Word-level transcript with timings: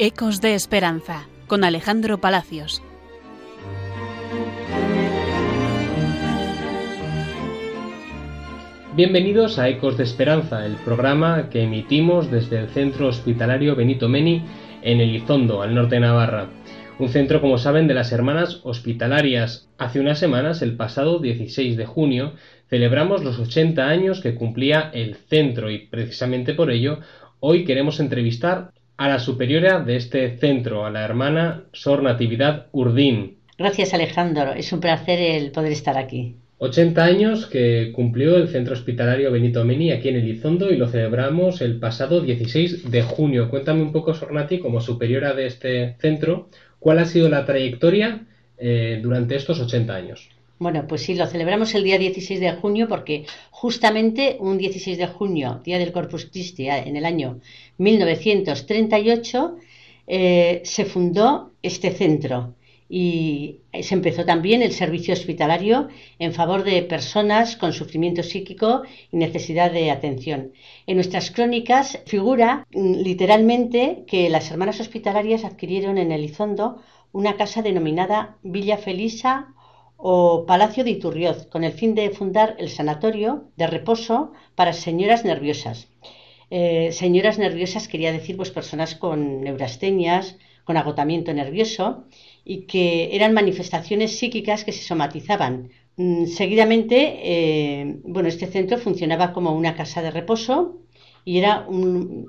Ecos 0.00 0.40
de 0.40 0.54
Esperanza 0.54 1.26
con 1.48 1.64
Alejandro 1.64 2.20
Palacios. 2.20 2.84
Bienvenidos 8.94 9.58
a 9.58 9.68
Ecos 9.68 9.96
de 9.96 10.04
Esperanza, 10.04 10.64
el 10.64 10.76
programa 10.76 11.50
que 11.50 11.64
emitimos 11.64 12.30
desde 12.30 12.60
el 12.60 12.68
Centro 12.68 13.08
Hospitalario 13.08 13.74
Benito 13.74 14.08
Meni 14.08 14.44
en 14.82 15.00
Elizondo, 15.00 15.62
al 15.62 15.74
norte 15.74 15.96
de 15.96 16.02
Navarra. 16.02 16.48
Un 17.00 17.08
centro, 17.08 17.40
como 17.40 17.58
saben, 17.58 17.88
de 17.88 17.94
las 17.94 18.12
Hermanas 18.12 18.60
Hospitalarias. 18.62 19.68
Hace 19.78 19.98
unas 19.98 20.20
semanas, 20.20 20.62
el 20.62 20.76
pasado 20.76 21.18
16 21.18 21.76
de 21.76 21.86
junio, 21.86 22.34
celebramos 22.70 23.24
los 23.24 23.40
80 23.40 23.88
años 23.88 24.20
que 24.20 24.36
cumplía 24.36 24.92
el 24.94 25.16
centro 25.16 25.72
y 25.72 25.88
precisamente 25.88 26.54
por 26.54 26.70
ello 26.70 27.00
hoy 27.40 27.64
queremos 27.64 27.98
entrevistar 27.98 28.72
a 28.98 29.08
la 29.08 29.18
superiora 29.20 29.80
de 29.80 29.96
este 29.96 30.36
centro, 30.38 30.84
a 30.84 30.90
la 30.90 31.04
hermana 31.04 31.64
Sor 31.72 32.02
Natividad 32.02 32.66
Urdín. 32.72 33.38
Gracias 33.56 33.94
Alejandro, 33.94 34.52
es 34.52 34.72
un 34.72 34.80
placer 34.80 35.20
el 35.20 35.52
poder 35.52 35.72
estar 35.72 35.96
aquí. 35.96 36.34
80 36.58 37.04
años 37.04 37.46
que 37.46 37.92
cumplió 37.94 38.36
el 38.36 38.48
Centro 38.48 38.74
Hospitalario 38.74 39.30
Benito 39.30 39.64
Meni 39.64 39.92
aquí 39.92 40.08
en 40.08 40.16
Elizondo 40.16 40.72
y 40.72 40.76
lo 40.76 40.88
celebramos 40.88 41.60
el 41.60 41.78
pasado 41.78 42.20
16 42.20 42.90
de 42.90 43.02
junio. 43.02 43.48
Cuéntame 43.48 43.82
un 43.82 43.92
poco, 43.92 44.12
Sornati, 44.12 44.58
como 44.58 44.80
superiora 44.80 45.34
de 45.34 45.46
este 45.46 45.94
centro, 46.00 46.48
¿cuál 46.80 46.98
ha 46.98 47.04
sido 47.04 47.28
la 47.28 47.44
trayectoria 47.44 48.26
eh, 48.58 48.98
durante 49.00 49.36
estos 49.36 49.60
80 49.60 49.94
años? 49.94 50.28
Bueno, 50.58 50.86
pues 50.88 51.02
sí, 51.02 51.14
lo 51.14 51.26
celebramos 51.26 51.74
el 51.74 51.84
día 51.84 51.98
16 51.98 52.40
de 52.40 52.52
junio 52.52 52.88
porque 52.88 53.26
justamente 53.50 54.36
un 54.40 54.58
16 54.58 54.98
de 54.98 55.06
junio, 55.06 55.60
día 55.64 55.78
del 55.78 55.92
Corpus 55.92 56.26
Christi, 56.26 56.68
en 56.68 56.96
el 56.96 57.04
año 57.04 57.40
1938, 57.78 59.56
eh, 60.08 60.60
se 60.64 60.84
fundó 60.84 61.52
este 61.62 61.92
centro 61.92 62.54
y 62.88 63.60
se 63.82 63.94
empezó 63.94 64.24
también 64.24 64.62
el 64.62 64.72
servicio 64.72 65.12
hospitalario 65.12 65.88
en 66.18 66.32
favor 66.32 66.64
de 66.64 66.82
personas 66.82 67.56
con 67.56 67.72
sufrimiento 67.72 68.22
psíquico 68.22 68.82
y 69.12 69.16
necesidad 69.16 69.70
de 69.70 69.90
atención. 69.90 70.52
En 70.86 70.96
nuestras 70.96 71.30
crónicas 71.30 72.00
figura 72.06 72.66
mm, 72.72 72.94
literalmente 72.94 74.04
que 74.08 74.28
las 74.28 74.50
hermanas 74.50 74.80
hospitalarias 74.80 75.44
adquirieron 75.44 75.98
en 75.98 76.10
Elizondo 76.10 76.82
una 77.12 77.36
casa 77.36 77.62
denominada 77.62 78.38
Villa 78.42 78.78
Felisa 78.78 79.54
o 79.98 80.46
Palacio 80.46 80.84
de 80.84 80.90
Iturrioz, 80.90 81.46
con 81.52 81.64
el 81.64 81.72
fin 81.72 81.94
de 81.94 82.10
fundar 82.10 82.54
el 82.58 82.70
sanatorio 82.70 83.50
de 83.56 83.66
reposo 83.66 84.32
para 84.54 84.72
señoras 84.72 85.24
nerviosas. 85.24 85.88
Eh, 86.50 86.90
señoras 86.92 87.38
nerviosas 87.38 87.88
quería 87.88 88.12
decir 88.12 88.36
pues 88.36 88.50
personas 88.50 88.94
con 88.94 89.42
neurastenias, 89.42 90.38
con 90.64 90.76
agotamiento 90.76 91.32
nervioso 91.32 92.04
y 92.44 92.62
que 92.70 93.14
eran 93.16 93.34
manifestaciones 93.34 94.16
psíquicas 94.18 94.64
que 94.64 94.72
se 94.72 94.84
somatizaban. 94.84 95.70
Mm, 95.96 96.26
seguidamente, 96.26 96.96
eh, 97.32 97.96
bueno, 98.04 98.28
este 98.28 98.46
centro 98.46 98.78
funcionaba 98.78 99.32
como 99.32 99.52
una 99.52 99.74
casa 99.74 100.00
de 100.00 100.12
reposo 100.12 100.78
y 101.24 101.38
era, 101.38 101.66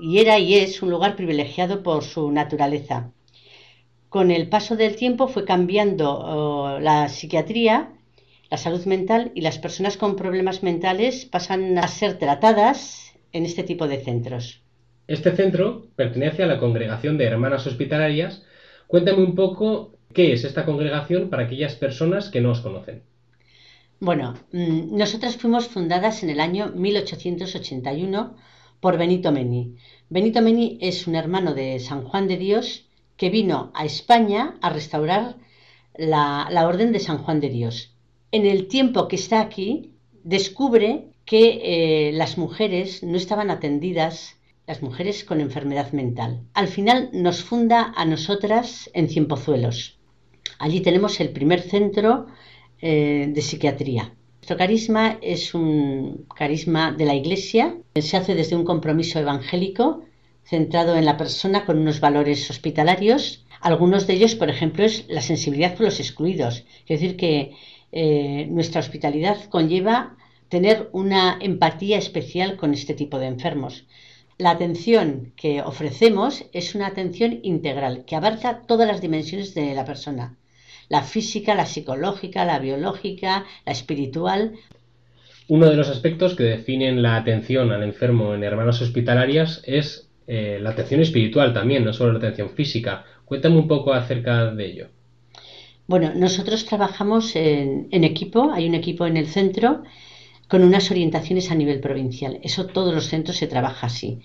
y 0.00 0.18
era 0.18 0.38
y 0.38 0.54
es 0.54 0.82
un 0.82 0.90
lugar 0.90 1.14
privilegiado 1.14 1.82
por 1.84 2.02
su 2.02 2.30
naturaleza 2.32 3.12
con 4.12 4.30
el 4.30 4.46
paso 4.50 4.76
del 4.76 4.94
tiempo 4.94 5.26
fue 5.26 5.46
cambiando 5.46 6.78
la 6.82 7.08
psiquiatría, 7.08 7.94
la 8.50 8.58
salud 8.58 8.84
mental 8.84 9.32
y 9.34 9.40
las 9.40 9.58
personas 9.58 9.96
con 9.96 10.16
problemas 10.16 10.62
mentales 10.62 11.24
pasan 11.24 11.78
a 11.78 11.88
ser 11.88 12.18
tratadas 12.18 13.14
en 13.32 13.46
este 13.46 13.62
tipo 13.62 13.88
de 13.88 14.04
centros. 14.04 14.60
Este 15.08 15.34
centro 15.34 15.86
pertenece 15.96 16.42
a 16.42 16.46
la 16.46 16.58
Congregación 16.58 17.16
de 17.16 17.24
Hermanas 17.24 17.66
Hospitalarias. 17.66 18.42
Cuéntame 18.86 19.24
un 19.24 19.34
poco 19.34 19.94
qué 20.12 20.34
es 20.34 20.44
esta 20.44 20.66
congregación 20.66 21.30
para 21.30 21.44
aquellas 21.44 21.74
personas 21.76 22.28
que 22.28 22.42
no 22.42 22.50
os 22.50 22.60
conocen. 22.60 23.04
Bueno, 23.98 24.34
mm, 24.52 24.94
nosotras 24.94 25.38
fuimos 25.38 25.68
fundadas 25.68 26.22
en 26.22 26.28
el 26.28 26.40
año 26.40 26.70
1881 26.74 28.36
por 28.78 28.98
Benito 28.98 29.32
Meni. 29.32 29.76
Benito 30.10 30.42
Meni 30.42 30.76
es 30.82 31.06
un 31.06 31.14
hermano 31.14 31.54
de 31.54 31.78
San 31.78 32.04
Juan 32.04 32.28
de 32.28 32.36
Dios 32.36 32.91
que 33.16 33.30
vino 33.30 33.70
a 33.74 33.84
España 33.84 34.56
a 34.60 34.70
restaurar 34.70 35.36
la, 35.96 36.66
Orden 36.66 36.92
de 36.92 37.00
San 37.00 37.18
Juan 37.18 37.40
de 37.40 37.50
Dios. 37.50 37.94
En 38.30 38.46
el 38.46 38.66
tiempo 38.68 39.08
que 39.08 39.16
está 39.16 39.40
aquí, 39.40 39.92
descubre 40.24 41.08
que 41.24 41.60
eh, 42.08 42.12
las 42.12 42.38
mujeres 42.38 43.02
no 43.02 43.16
estaban 43.16 43.50
atendidas, 43.50 44.36
las 44.66 44.82
mujeres 44.82 45.24
con 45.24 45.40
enfermedad 45.40 45.92
mental. 45.92 46.40
Al 46.54 46.68
final 46.68 47.10
nos 47.12 47.42
funda 47.42 47.92
a 47.96 48.04
nosotras 48.04 48.90
en 48.94 49.08
Cienpozuelos. 49.08 49.98
Allí 50.58 50.80
tenemos 50.80 51.20
el 51.20 51.30
primer 51.30 51.60
centro 51.60 52.26
eh, 52.80 53.30
de 53.32 53.42
psiquiatría. 53.42 54.14
Nuestro 54.40 54.56
carisma 54.56 55.18
es 55.22 55.54
un 55.54 56.26
carisma 56.34 56.90
de 56.90 57.04
la 57.04 57.14
Iglesia, 57.14 57.76
se 57.94 58.16
hace 58.16 58.34
desde 58.34 58.56
un 58.56 58.64
compromiso 58.64 59.20
evangélico 59.20 60.02
centrado 60.44 60.96
en 60.96 61.04
la 61.04 61.16
persona 61.16 61.64
con 61.64 61.78
unos 61.78 62.00
valores 62.00 62.50
hospitalarios. 62.50 63.44
Algunos 63.60 64.06
de 64.06 64.14
ellos, 64.14 64.34
por 64.34 64.50
ejemplo, 64.50 64.84
es 64.84 65.06
la 65.08 65.22
sensibilidad 65.22 65.74
por 65.74 65.86
los 65.86 66.00
excluidos. 66.00 66.64
Es 66.86 67.00
decir, 67.00 67.16
que 67.16 67.52
eh, 67.92 68.46
nuestra 68.50 68.80
hospitalidad 68.80 69.44
conlleva 69.50 70.16
tener 70.48 70.88
una 70.92 71.38
empatía 71.40 71.98
especial 71.98 72.56
con 72.56 72.74
este 72.74 72.94
tipo 72.94 73.18
de 73.18 73.26
enfermos. 73.26 73.86
La 74.38 74.50
atención 74.50 75.32
que 75.36 75.62
ofrecemos 75.62 76.44
es 76.52 76.74
una 76.74 76.88
atención 76.88 77.40
integral 77.42 78.04
que 78.06 78.16
abarca 78.16 78.62
todas 78.66 78.88
las 78.88 79.00
dimensiones 79.00 79.54
de 79.54 79.74
la 79.74 79.84
persona. 79.84 80.36
La 80.88 81.02
física, 81.02 81.54
la 81.54 81.66
psicológica, 81.66 82.44
la 82.44 82.58
biológica, 82.58 83.44
la 83.64 83.72
espiritual. 83.72 84.52
Uno 85.48 85.70
de 85.70 85.76
los 85.76 85.88
aspectos 85.88 86.34
que 86.34 86.44
definen 86.44 87.02
la 87.02 87.16
atención 87.16 87.70
al 87.72 87.82
enfermo 87.82 88.34
en 88.34 88.42
hermanas 88.42 88.82
hospitalarias 88.82 89.62
es 89.64 90.10
eh, 90.26 90.58
la 90.60 90.70
atención 90.70 91.00
espiritual 91.00 91.52
también, 91.52 91.84
no 91.84 91.92
solo 91.92 92.12
la 92.12 92.18
atención 92.18 92.50
física. 92.50 93.04
Cuéntame 93.24 93.56
un 93.56 93.68
poco 93.68 93.92
acerca 93.92 94.50
de 94.52 94.66
ello. 94.66 94.88
Bueno, 95.86 96.12
nosotros 96.14 96.64
trabajamos 96.64 97.34
en, 97.34 97.88
equipo, 97.90 98.52
hay 98.52 98.68
un 98.68 98.74
equipo 98.74 99.06
en 99.06 99.16
el 99.16 99.26
centro 99.26 99.82
con 100.48 100.62
unas 100.62 100.90
orientaciones 100.90 101.50
a 101.50 101.54
nivel 101.54 101.80
provincial. 101.80 102.38
Eso 102.42 102.66
todos 102.66 102.94
los 102.94 103.06
centros 103.06 103.36
se 103.36 103.46
trabaja 103.46 103.86
así. 103.88 104.20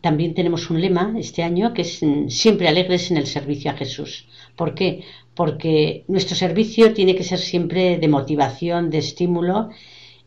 también 0.00 0.34
tenemos 0.34 0.68
un 0.70 0.80
lema 0.80 1.14
este 1.18 1.42
año 1.42 1.72
que 1.72 1.82
es 1.82 2.02
mm, 2.02 2.28
siempre 2.28 2.68
alegres 2.68 3.10
en 3.10 3.16
el 3.16 3.26
servicio 3.26 3.70
a 3.70 3.74
Jesús. 3.74 4.28
¿Por 4.56 4.74
qué? 4.74 5.04
Porque 5.34 6.04
nuestro 6.08 6.36
servicio 6.36 6.92
tiene 6.92 7.14
que 7.14 7.24
ser 7.24 7.38
siempre 7.38 7.96
de 7.98 8.08
motivación, 8.08 8.90
de 8.90 8.98
estímulo 8.98 9.70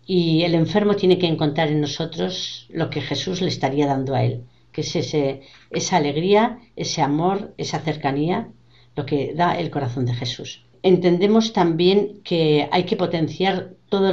y 0.05 0.43
el 0.43 0.53
enfermo 0.53 0.95
tiene 0.95 1.17
que 1.17 1.27
encontrar 1.27 1.69
en 1.69 1.81
nosotros 1.81 2.67
lo 2.69 2.89
que 2.89 3.01
Jesús 3.01 3.41
le 3.41 3.47
estaría 3.47 3.87
dando 3.87 4.13
a 4.13 4.23
él, 4.23 4.43
que 4.71 4.81
es 4.81 4.95
ese, 4.95 5.41
esa 5.71 5.97
alegría, 5.97 6.59
ese 6.75 7.01
amor, 7.01 7.53
esa 7.57 7.79
cercanía, 7.79 8.49
lo 8.95 9.05
que 9.05 9.33
da 9.33 9.57
el 9.57 9.71
corazón 9.71 10.05
de 10.05 10.13
Jesús. 10.13 10.65
Entendemos 10.83 11.53
también 11.53 12.21
que 12.23 12.69
hay 12.71 12.83
que 12.83 12.95
potenciar 12.95 13.71
toda 13.89 14.11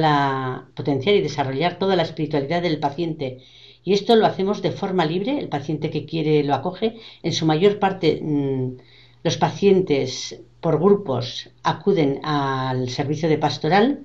la 0.00 0.68
potenciar 0.74 1.14
y 1.16 1.20
desarrollar 1.20 1.78
toda 1.78 1.96
la 1.96 2.02
espiritualidad 2.02 2.62
del 2.62 2.78
paciente. 2.78 3.38
Y 3.82 3.92
esto 3.94 4.14
lo 4.14 4.26
hacemos 4.26 4.62
de 4.62 4.70
forma 4.70 5.04
libre, 5.04 5.38
el 5.38 5.48
paciente 5.48 5.90
que 5.90 6.06
quiere 6.06 6.44
lo 6.44 6.54
acoge, 6.54 6.96
en 7.22 7.32
su 7.32 7.46
mayor 7.46 7.78
parte 7.78 8.20
mm, 8.22 8.76
los 9.24 9.36
pacientes 9.36 10.40
por 10.60 10.78
grupos 10.78 11.50
acuden 11.62 12.20
al 12.22 12.88
servicio 12.90 13.28
de 13.28 13.38
pastoral 13.38 14.04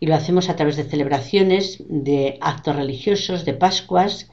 y 0.00 0.06
lo 0.06 0.14
hacemos 0.14 0.48
a 0.48 0.56
través 0.56 0.76
de 0.76 0.84
celebraciones, 0.84 1.82
de 1.88 2.38
actos 2.40 2.76
religiosos, 2.76 3.44
de 3.44 3.54
Pascuas, 3.54 4.30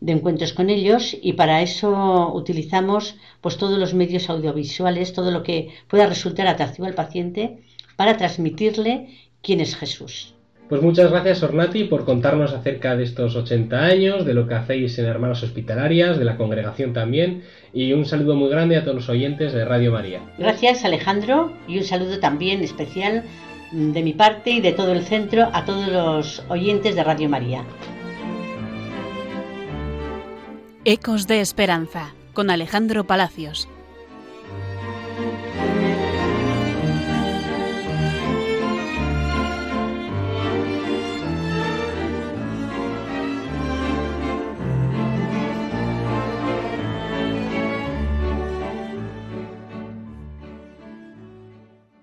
de 0.00 0.12
encuentros 0.12 0.52
con 0.52 0.70
ellos 0.70 1.16
y 1.20 1.32
para 1.32 1.60
eso 1.62 2.32
utilizamos 2.34 3.16
pues 3.40 3.56
todos 3.56 3.78
los 3.78 3.94
medios 3.94 4.30
audiovisuales, 4.30 5.12
todo 5.12 5.30
lo 5.30 5.42
que 5.42 5.70
pueda 5.88 6.06
resultar 6.06 6.46
atractivo 6.46 6.86
al 6.86 6.94
paciente 6.94 7.58
para 7.96 8.16
transmitirle 8.16 9.08
quién 9.42 9.60
es 9.60 9.76
Jesús. 9.76 10.34
Pues 10.68 10.82
muchas 10.82 11.10
gracias 11.10 11.42
Ornati 11.42 11.84
por 11.84 12.04
contarnos 12.04 12.52
acerca 12.52 12.94
de 12.94 13.04
estos 13.04 13.34
80 13.34 13.76
años, 13.86 14.26
de 14.26 14.34
lo 14.34 14.46
que 14.46 14.54
hacéis 14.54 14.98
en 14.98 15.06
Hermanas 15.06 15.42
Hospitalarias, 15.42 16.18
de 16.18 16.26
la 16.26 16.36
congregación 16.36 16.92
también 16.92 17.42
y 17.72 17.94
un 17.94 18.04
saludo 18.04 18.36
muy 18.36 18.50
grande 18.50 18.76
a 18.76 18.82
todos 18.82 18.96
los 18.96 19.08
oyentes 19.08 19.54
de 19.54 19.64
Radio 19.64 19.92
María. 19.92 20.20
Gracias 20.36 20.84
Alejandro 20.84 21.52
y 21.66 21.78
un 21.78 21.84
saludo 21.84 22.20
también 22.20 22.62
especial 22.62 23.24
de 23.72 24.02
mi 24.02 24.12
parte 24.12 24.50
y 24.50 24.60
de 24.60 24.72
todo 24.72 24.92
el 24.92 25.04
centro 25.04 25.48
a 25.52 25.64
todos 25.64 25.88
los 25.88 26.44
oyentes 26.48 26.94
de 26.94 27.04
Radio 27.04 27.28
María. 27.28 27.64
Ecos 30.84 31.26
de 31.26 31.40
Esperanza 31.40 32.14
con 32.32 32.50
Alejandro 32.50 33.04
Palacios. 33.04 33.68